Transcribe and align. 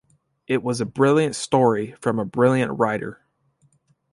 It 0.47 0.63
was 0.63 0.81
a 0.81 0.85
brilliant 0.87 1.35
story 1.35 1.91
from 2.01 2.17
a 2.17 2.25
brilliant 2.25 2.79
writer. 2.79 3.21